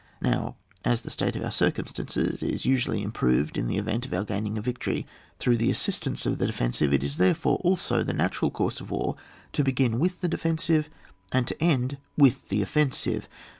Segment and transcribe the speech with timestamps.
[0.19, 4.13] Now as the state of our circum stances is usually improved in the event of
[4.15, 5.05] our gaining a victory
[5.37, 8.87] through the assist ance of the defensive, it is therefore, also, the natural course in
[8.87, 9.15] war
[9.53, 10.89] to begin with the defensive,
[11.31, 13.29] and to end with the offen sive.